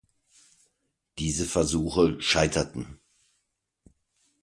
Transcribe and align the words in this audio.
Diese 1.19 1.45
Versuche 1.45 2.19
scheiterten. 2.21 2.97